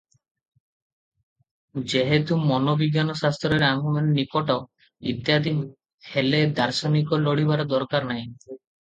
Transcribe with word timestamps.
ଯେହେତୁ 1.93 2.37
ମନୋବିଜ୍ଞାନ 2.47 3.17
ଶାସ୍ତ୍ରରେ 3.21 3.69
ଆମ୍ଭେମାନେ 3.69 4.17
ନିପଟ- 4.17 4.59
ଇତ୍ୟାଦି, 5.15 5.57
ହେଲେ 6.11 6.45
ଦାର୍ଶନିକ 6.63 7.25
ଲୋଡିବାର 7.29 7.73
ଦରକାର 7.75 8.13
ନାହିଁ। 8.15 8.27